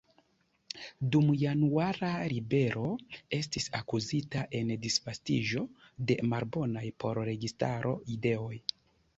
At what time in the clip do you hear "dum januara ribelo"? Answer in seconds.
1.15-2.87